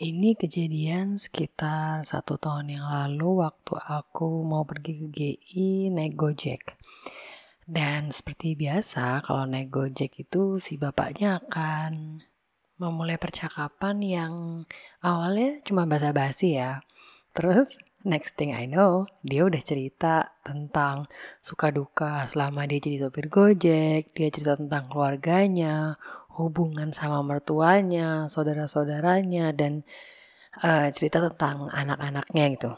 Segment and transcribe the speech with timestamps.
[0.00, 6.80] ini kejadian sekitar satu tahun yang lalu waktu aku mau pergi ke GI naik Gojek.
[7.68, 12.24] Dan seperti biasa kalau naik Gojek itu si bapaknya akan
[12.80, 14.34] memulai percakapan yang
[15.04, 16.80] awalnya cuma basa-basi ya.
[17.36, 21.06] Terus next thing I know, dia udah cerita tentang
[21.38, 25.96] suka duka selama dia jadi sopir Gojek, dia cerita tentang keluarganya,
[26.36, 29.84] hubungan sama mertuanya, saudara-saudaranya, dan
[30.60, 32.72] uh, cerita tentang anak-anaknya gitu.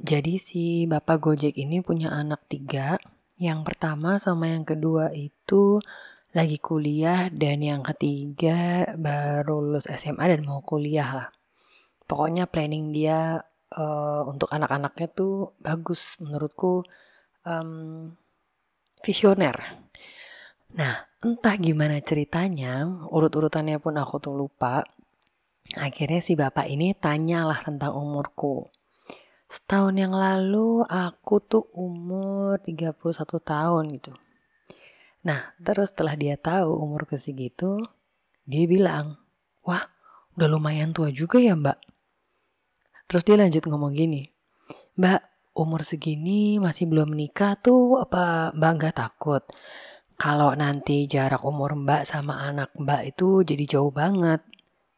[0.00, 2.96] Jadi si bapak Gojek ini punya anak tiga.
[3.36, 5.80] Yang pertama sama yang kedua itu
[6.30, 11.28] lagi kuliah dan yang ketiga baru lulus SMA dan mau kuliah lah.
[12.08, 13.44] Pokoknya planning dia
[13.76, 16.86] uh, untuk anak-anaknya tuh bagus menurutku
[17.44, 18.14] um,
[19.02, 19.79] visioner.
[20.70, 24.86] Nah, entah gimana ceritanya, urut-urutannya pun aku tuh lupa.
[25.74, 28.70] Akhirnya si bapak ini tanyalah tentang umurku.
[29.50, 32.94] Setahun yang lalu aku tuh umur 31
[33.42, 34.14] tahun gitu.
[35.26, 37.82] Nah, terus setelah dia tahu umur ke segitu,
[38.46, 39.18] dia bilang,
[39.66, 39.90] wah
[40.38, 41.76] udah lumayan tua juga ya mbak.
[43.10, 44.30] Terus dia lanjut ngomong gini,
[44.94, 45.26] mbak
[45.58, 49.42] umur segini masih belum menikah tuh apa mbak nggak takut?
[50.20, 54.44] Kalau nanti jarak umur mbak sama anak mbak itu jadi jauh banget.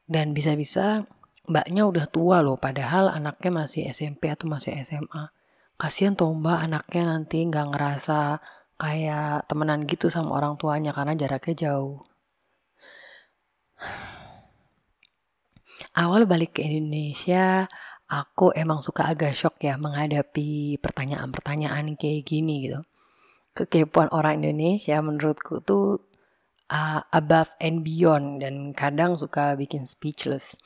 [0.03, 1.07] Dan bisa-bisa
[1.47, 5.31] mbaknya udah tua loh, padahal anaknya masih SMP atau masih SMA.
[5.79, 8.43] Kasian tuh mbak anaknya nanti nggak ngerasa
[8.83, 12.03] kayak temenan gitu sama orang tuanya karena jaraknya jauh.
[16.03, 17.71] Awal balik ke Indonesia,
[18.11, 22.83] aku emang suka agak shock ya menghadapi pertanyaan-pertanyaan kayak gini gitu.
[23.53, 26.01] Kekepoan orang Indonesia menurutku tuh
[26.73, 30.57] uh, above and beyond dan kadang suka bikin speechless.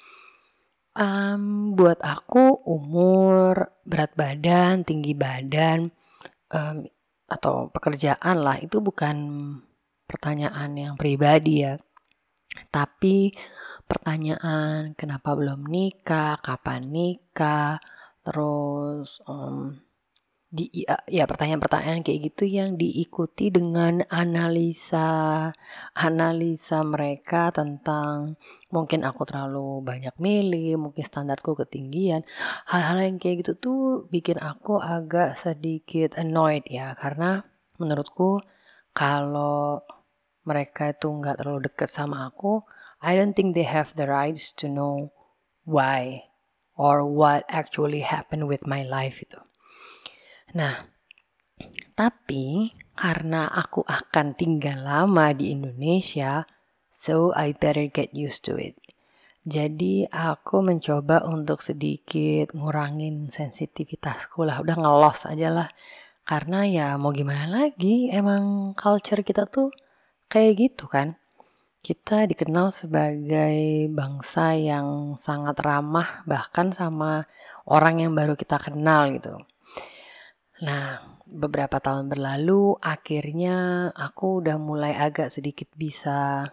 [0.97, 5.93] Um, buat aku umur, berat badan, tinggi badan,
[6.55, 6.89] um,
[7.27, 9.17] atau pekerjaan lah itu bukan
[10.07, 11.77] pertanyaan yang pribadi ya.
[12.73, 13.35] Tapi
[13.85, 17.77] pertanyaan kenapa belum nikah, kapan nikah,
[18.25, 19.77] terus um,
[20.47, 25.51] di ya, ya pertanyaan-pertanyaan kayak gitu yang diikuti dengan analisa
[25.93, 28.39] analisa mereka tentang
[28.71, 32.23] mungkin aku terlalu banyak milih, mungkin standarku ketinggian.
[32.71, 37.43] Hal-hal yang kayak gitu tuh bikin aku agak sedikit annoyed ya karena
[37.83, 38.39] menurutku
[38.95, 39.83] kalau
[40.47, 42.63] mereka itu nggak terlalu deket sama aku,
[43.03, 45.11] I don't think they have the rights to know
[45.67, 46.31] why
[46.79, 49.46] or what actually happened with my life itu.
[50.57, 50.81] Nah,
[51.93, 56.49] tapi karena aku akan tinggal lama di Indonesia,
[56.89, 58.81] so I better get used to it.
[59.45, 65.69] Jadi aku mencoba untuk sedikit ngurangin sensitivitasku lah, udah ngelos aja lah.
[66.25, 69.69] Karena ya mau gimana lagi, emang culture kita tuh
[70.33, 71.21] kayak gitu kan.
[71.85, 77.29] Kita dikenal sebagai bangsa yang sangat ramah bahkan sama
[77.69, 79.37] orang yang baru kita kenal gitu.
[80.65, 86.49] Nah, beberapa tahun berlalu akhirnya aku udah mulai agak sedikit bisa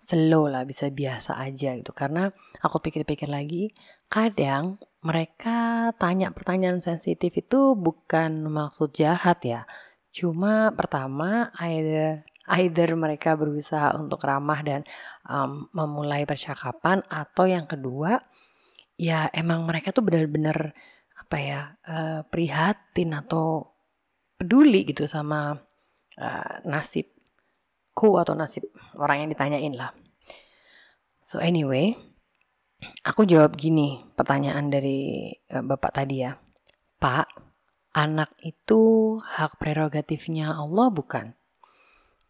[0.00, 1.92] slow lah, bisa biasa aja gitu.
[1.92, 2.32] Karena
[2.64, 3.70] aku pikir-pikir lagi,
[4.08, 9.62] kadang mereka tanya pertanyaan sensitif itu bukan maksud jahat ya.
[10.14, 12.24] Cuma pertama either
[12.58, 14.80] either mereka berusaha untuk ramah dan
[15.28, 18.18] um, memulai percakapan atau yang kedua
[18.98, 20.74] ya emang mereka tuh benar-benar
[21.32, 23.72] apa ya uh, prihatin atau
[24.36, 25.56] peduli gitu sama
[26.20, 28.68] uh, nasibku atau nasib
[29.00, 29.96] orang yang ditanyain lah.
[31.24, 31.96] So anyway,
[33.00, 36.36] aku jawab gini pertanyaan dari uh, bapak tadi ya,
[37.00, 37.32] Pak,
[37.96, 41.32] anak itu hak prerogatifnya Allah bukan?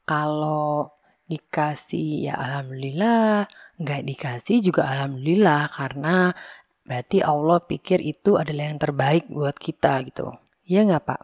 [0.06, 0.94] Kalau
[1.26, 3.50] dikasih ya alhamdulillah,
[3.82, 6.38] nggak dikasih juga alhamdulillah karena
[6.82, 10.34] Berarti Allah pikir itu adalah yang terbaik buat kita gitu.
[10.66, 11.20] Iya nggak pak?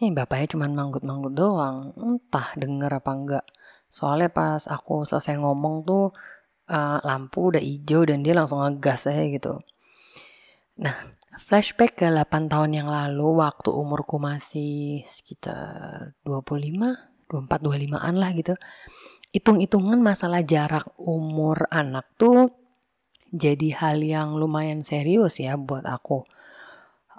[0.00, 1.92] Eh bapaknya cuma manggut-manggut doang.
[1.98, 3.44] Entah denger apa enggak.
[3.90, 6.14] Soalnya pas aku selesai ngomong tuh
[6.70, 9.58] uh, lampu udah hijau dan dia langsung ngegas aja gitu.
[10.80, 10.94] Nah,
[11.36, 18.54] flashback ke 8 tahun yang lalu waktu umurku masih sekitar 25, 24, 25-an lah gitu.
[19.34, 22.59] Hitung-hitungan masalah jarak umur anak tuh
[23.30, 26.26] jadi hal yang lumayan serius ya buat aku.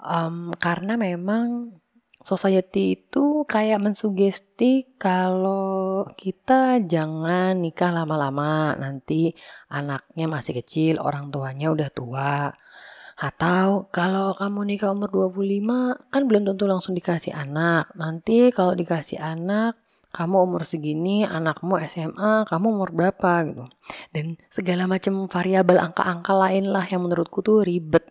[0.02, 1.78] Um, karena memang
[2.22, 9.34] society itu kayak mensugesti kalau kita jangan nikah lama-lama nanti
[9.66, 12.54] anaknya masih kecil orang tuanya udah tua
[13.18, 19.18] atau kalau kamu nikah umur 25 kan belum tentu langsung dikasih anak nanti kalau dikasih
[19.18, 19.81] anak
[20.12, 23.64] kamu umur segini, anakmu SMA, kamu umur berapa gitu.
[24.12, 28.04] Dan segala macam variabel angka-angka lain lah yang menurutku tuh ribet.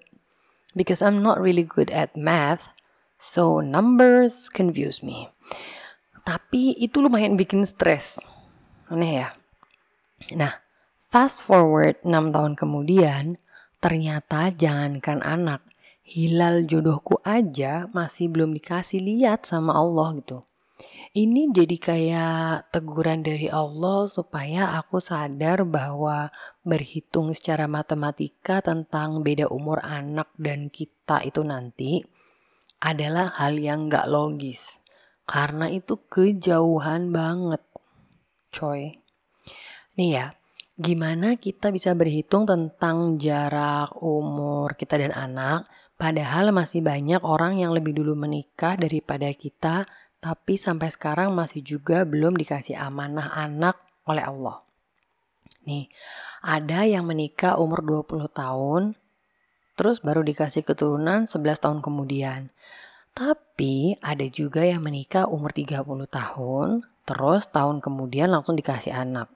[0.74, 2.74] Because I'm not really good at math,
[3.21, 5.30] so numbers confuse me.
[6.25, 8.18] Tapi itu lumayan bikin stres.
[8.89, 9.30] Aneh ya.
[10.33, 10.57] Nah,
[11.13, 13.38] fast forward 6 tahun kemudian,
[13.77, 15.62] ternyata jangankan anak,
[16.01, 20.42] hilal jodohku aja masih belum dikasih lihat sama Allah gitu.
[21.12, 26.31] Ini jadi kayak teguran dari Allah supaya aku sadar bahwa
[26.63, 32.00] berhitung secara matematika tentang beda umur anak dan kita itu nanti
[32.81, 34.81] adalah hal yang gak logis.
[35.28, 37.62] Karena itu kejauhan banget,
[38.50, 39.00] coy.
[39.95, 40.25] Nih ya,
[40.80, 47.69] gimana kita bisa berhitung tentang jarak umur kita dan anak, padahal masih banyak orang yang
[47.75, 49.86] lebih dulu menikah daripada kita
[50.21, 54.62] tapi sampai sekarang masih juga belum dikasih amanah anak oleh Allah.
[55.65, 55.89] Nih,
[56.45, 58.94] ada yang menikah umur 20 tahun,
[59.73, 62.53] terus baru dikasih keturunan 11 tahun kemudian.
[63.18, 69.27] Tapi ada juga yang menikah umur 30 tahun, terus tahun kemudian langsung dikasih anak.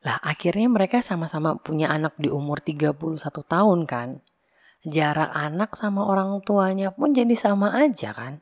[0.00, 2.96] Lah akhirnya mereka sama-sama punya anak di umur 31
[3.44, 4.24] tahun kan.
[4.80, 8.40] Jarak anak sama orang tuanya pun jadi sama aja kan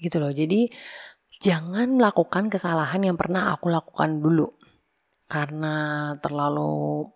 [0.00, 0.32] gitu loh.
[0.32, 0.72] Jadi
[1.40, 4.48] jangan melakukan kesalahan yang pernah aku lakukan dulu.
[5.30, 7.06] Karena terlalu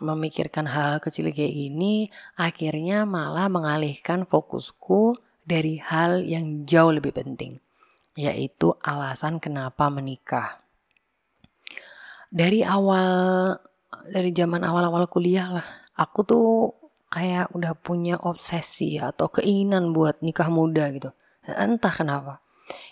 [0.00, 2.08] memikirkan hal kecil kayak gini,
[2.40, 7.60] akhirnya malah mengalihkan fokusku dari hal yang jauh lebih penting,
[8.16, 10.56] yaitu alasan kenapa menikah.
[12.32, 13.10] Dari awal,
[14.08, 15.68] dari zaman awal-awal kuliah lah,
[15.98, 16.48] aku tuh
[17.10, 21.10] kayak udah punya obsesi atau keinginan buat nikah muda gitu.
[21.46, 22.34] Entah kenapa.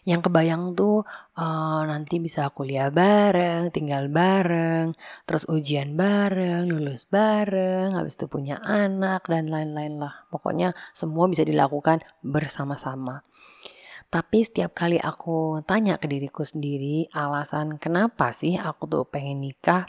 [0.03, 1.07] Yang kebayang tuh
[1.39, 4.91] uh, nanti bisa kuliah bareng, tinggal bareng,
[5.23, 10.27] terus ujian bareng, lulus bareng, habis itu punya anak dan lain-lain lah.
[10.33, 13.23] Pokoknya semua bisa dilakukan bersama-sama.
[14.09, 19.85] Tapi setiap kali aku tanya ke diriku sendiri alasan kenapa sih aku tuh pengen nikah,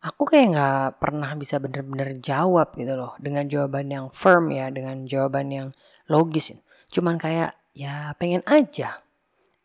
[0.00, 5.04] aku kayak nggak pernah bisa bener-bener jawab gitu loh dengan jawaban yang firm ya, dengan
[5.04, 5.68] jawaban yang
[6.08, 6.56] logis.
[6.88, 9.04] Cuman kayak ya pengen aja.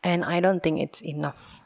[0.04, 1.64] And I don't think it's enough.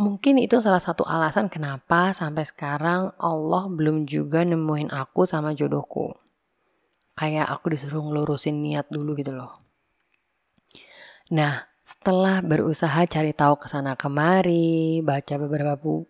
[0.00, 6.16] Mungkin itu salah satu alasan kenapa sampai sekarang Allah belum juga nemuin aku sama jodohku.
[7.16, 9.60] Kayak aku disuruh ngelurusin niat dulu gitu loh.
[11.36, 16.08] Nah, setelah berusaha cari tahu ke sana kemari, baca beberapa buku,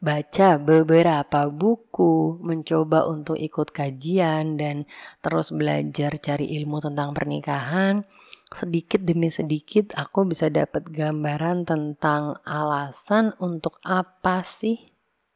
[0.00, 4.88] baca beberapa buku, mencoba untuk ikut kajian dan
[5.20, 8.08] terus belajar cari ilmu tentang pernikahan,
[8.48, 14.80] sedikit demi sedikit aku bisa dapat gambaran tentang alasan untuk apa sih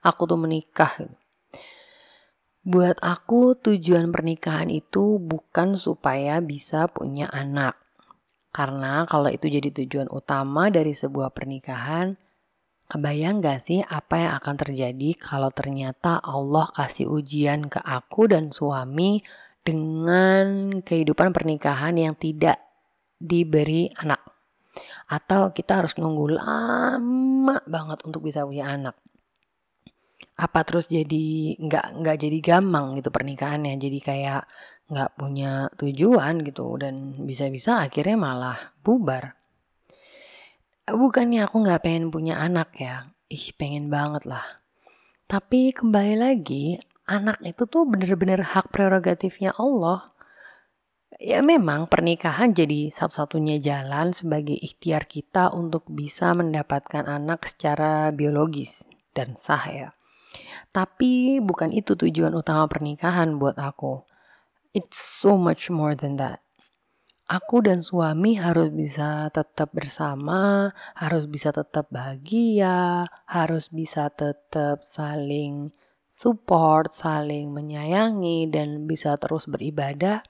[0.00, 0.96] aku tuh menikah.
[2.64, 7.76] Buat aku tujuan pernikahan itu bukan supaya bisa punya anak.
[8.48, 12.16] Karena kalau itu jadi tujuan utama dari sebuah pernikahan,
[12.94, 18.54] kebayang gak sih apa yang akan terjadi kalau ternyata Allah kasih ujian ke aku dan
[18.54, 19.18] suami
[19.66, 22.62] dengan kehidupan pernikahan yang tidak
[23.18, 24.22] diberi anak?
[25.10, 28.94] Atau kita harus nunggu lama banget untuk bisa punya anak?
[30.38, 33.74] Apa terus jadi nggak nggak jadi gampang gitu pernikahannya?
[33.74, 34.46] Jadi kayak
[34.86, 39.43] nggak punya tujuan gitu dan bisa-bisa akhirnya malah bubar
[40.88, 44.62] bukannya aku nggak pengen punya anak ya ih pengen banget lah
[45.24, 46.76] tapi kembali lagi
[47.08, 50.14] anak itu tuh bener-bener hak prerogatifnya Allah
[51.24, 58.84] Ya memang pernikahan jadi satu-satunya jalan sebagai ikhtiar kita untuk bisa mendapatkan anak secara biologis
[59.16, 59.88] dan sah ya.
[60.68, 64.04] Tapi bukan itu tujuan utama pernikahan buat aku.
[64.76, 66.43] It's so much more than that.
[67.24, 75.72] Aku dan suami harus bisa tetap bersama, harus bisa tetap bahagia, harus bisa tetap saling
[76.12, 80.20] support, saling menyayangi, dan bisa terus beribadah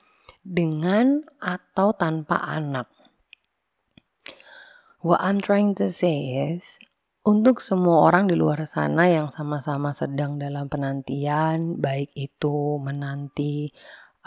[0.46, 2.86] dengan atau tanpa anak.
[5.02, 6.78] What I'm trying to say is,
[7.26, 13.68] untuk semua orang di luar sana yang sama-sama sedang dalam penantian, baik itu menanti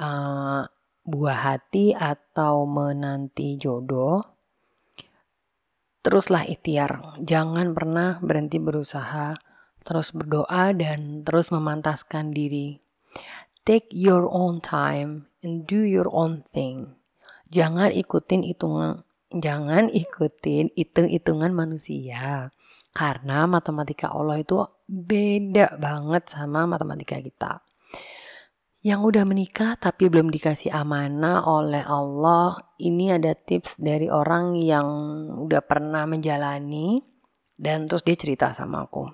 [0.04, 0.68] uh,
[1.08, 4.28] buah hati atau menanti jodoh,
[6.04, 7.16] teruslah ikhtiar.
[7.24, 9.40] Jangan pernah berhenti berusaha,
[9.88, 12.84] terus berdoa dan terus memantaskan diri.
[13.64, 17.00] Take your own time and do your own thing.
[17.56, 22.52] Jangan ikutin hitungan jangan ikutin hitung-hitungan manusia.
[22.96, 27.62] Karena matematika Allah itu beda banget sama matematika kita
[28.86, 34.88] yang udah menikah tapi belum dikasih amanah oleh Allah, ini ada tips dari orang yang
[35.42, 37.02] udah pernah menjalani
[37.58, 39.10] dan terus dia cerita sama aku.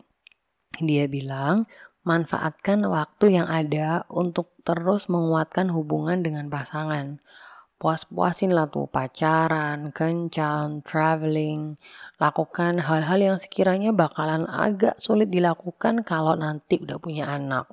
[0.84, 1.64] Dia bilang,
[2.04, 7.24] manfaatkan waktu yang ada untuk terus menguatkan hubungan dengan pasangan.
[7.80, 11.80] Puas-puasin lah tuh pacaran, kencan, traveling,
[12.20, 17.68] lakukan hal-hal yang sekiranya bakalan agak sulit dilakukan kalau nanti udah punya anak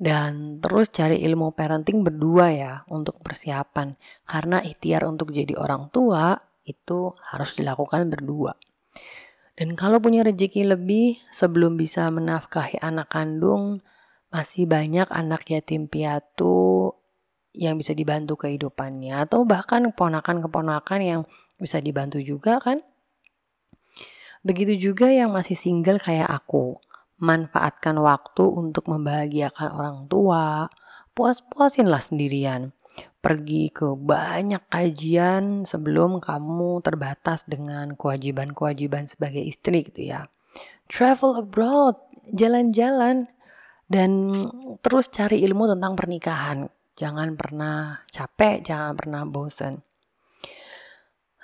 [0.00, 6.40] dan terus cari ilmu parenting berdua ya untuk persiapan karena ikhtiar untuk jadi orang tua
[6.64, 8.56] itu harus dilakukan berdua.
[9.60, 13.84] Dan kalau punya rezeki lebih sebelum bisa menafkahi anak kandung
[14.32, 16.96] masih banyak anak yatim piatu
[17.52, 21.20] yang bisa dibantu kehidupannya atau bahkan keponakan-keponakan yang
[21.60, 22.80] bisa dibantu juga kan.
[24.40, 26.80] Begitu juga yang masih single kayak aku
[27.20, 30.72] manfaatkan waktu untuk membahagiakan orang tua,
[31.12, 32.72] puas-puasinlah sendirian.
[33.20, 40.32] Pergi ke banyak kajian sebelum kamu terbatas dengan kewajiban-kewajiban sebagai istri gitu ya.
[40.88, 42.00] Travel abroad,
[42.32, 43.28] jalan-jalan,
[43.92, 44.32] dan
[44.80, 46.72] terus cari ilmu tentang pernikahan.
[46.96, 49.84] Jangan pernah capek, jangan pernah bosan.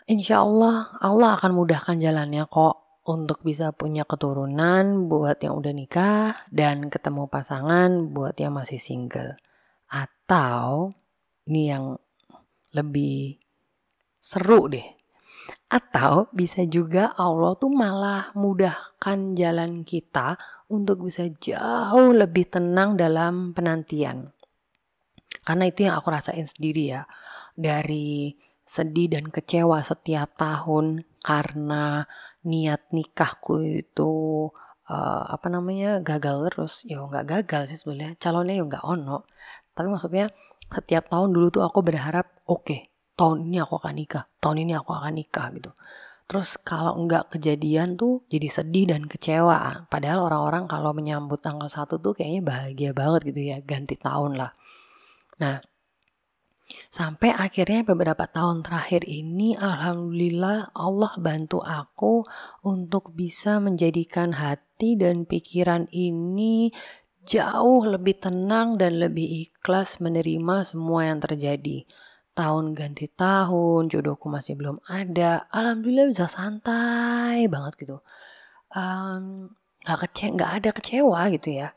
[0.06, 6.42] Insya Allah, Allah akan mudahkan jalannya kok untuk bisa punya keturunan buat yang udah nikah
[6.50, 9.38] dan ketemu pasangan buat yang masih single.
[9.86, 10.90] Atau
[11.46, 11.94] ini yang
[12.74, 13.38] lebih
[14.18, 14.84] seru deh.
[15.70, 20.34] Atau bisa juga Allah tuh malah mudahkan jalan kita
[20.66, 24.34] untuk bisa jauh lebih tenang dalam penantian.
[25.46, 27.06] Karena itu yang aku rasain sendiri ya.
[27.54, 28.34] Dari
[28.66, 32.02] sedih dan kecewa setiap tahun karena
[32.46, 34.10] niat nikahku itu
[34.88, 36.74] uh, apa namanya gagal terus.
[36.86, 39.26] Ya nggak gagal sih sebenarnya calonnya ya nggak ono.
[39.76, 40.30] Tapi maksudnya
[40.70, 42.80] setiap tahun dulu tuh aku berharap oke okay,
[43.18, 45.70] tahun ini aku akan nikah tahun ini aku akan nikah gitu.
[46.26, 49.86] Terus kalau nggak kejadian tuh jadi sedih dan kecewa.
[49.86, 54.50] Padahal orang-orang kalau menyambut tanggal satu tuh kayaknya bahagia banget gitu ya ganti tahun lah.
[55.38, 55.62] Nah
[56.90, 62.26] Sampai akhirnya beberapa tahun terakhir ini alhamdulillah Allah bantu aku
[62.66, 66.74] untuk bisa menjadikan hati dan pikiran ini
[67.22, 71.86] jauh lebih tenang dan lebih ikhlas menerima semua yang terjadi.
[72.36, 75.46] Tahun ganti tahun, jodohku masih belum ada.
[75.54, 77.96] Alhamdulillah bisa santai banget gitu.
[78.74, 79.54] Um,
[79.86, 81.70] gak, kece gak ada kecewa gitu ya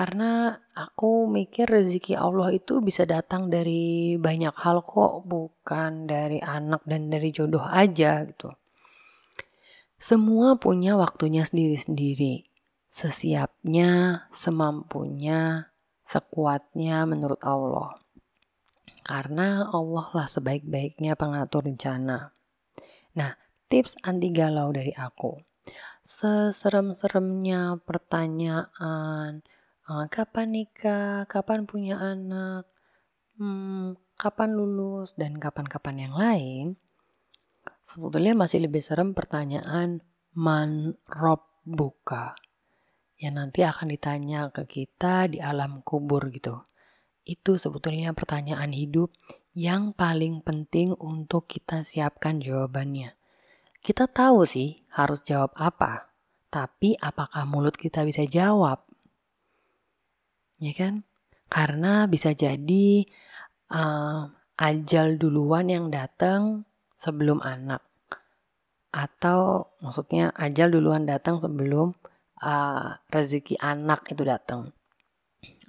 [0.00, 6.80] karena aku mikir rezeki Allah itu bisa datang dari banyak hal kok, bukan dari anak
[6.88, 8.48] dan dari jodoh aja gitu.
[10.00, 12.48] Semua punya waktunya sendiri-sendiri.
[12.88, 15.68] Sesiapnya, semampunya,
[16.08, 17.92] sekuatnya menurut Allah.
[19.04, 22.32] Karena Allah lah sebaik-baiknya pengatur rencana.
[23.20, 23.36] Nah,
[23.68, 25.44] tips anti galau dari aku.
[26.00, 29.44] Seserem-seremnya pertanyaan,
[29.90, 32.70] uh, kapan nikah, kapan punya anak,
[33.36, 36.66] hmm, kapan lulus, dan kapan-kapan yang lain,
[37.82, 39.98] sebetulnya masih lebih serem pertanyaan
[40.38, 42.38] man rob buka
[43.20, 46.64] yang nanti akan ditanya ke kita di alam kubur gitu.
[47.20, 49.12] Itu sebetulnya pertanyaan hidup
[49.52, 53.12] yang paling penting untuk kita siapkan jawabannya.
[53.84, 56.08] Kita tahu sih harus jawab apa,
[56.48, 58.89] tapi apakah mulut kita bisa jawab?
[60.60, 61.02] Ya kan?
[61.50, 63.02] Karena bisa jadi
[63.74, 67.82] uh, ajal duluan yang datang sebelum anak,
[68.92, 71.96] atau maksudnya ajal duluan datang sebelum
[72.44, 74.70] uh, rezeki anak itu datang,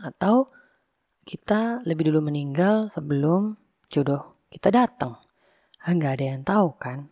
[0.03, 0.51] atau
[1.23, 3.55] kita lebih dulu meninggal sebelum
[3.87, 5.17] jodoh kita datang.
[5.81, 7.09] Enggak ada yang tahu kan?